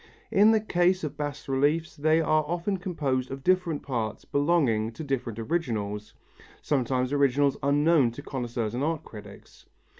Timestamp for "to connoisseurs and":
8.13-8.83